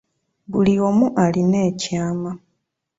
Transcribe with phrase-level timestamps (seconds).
[0.51, 2.31] Buli omu alina ekyama.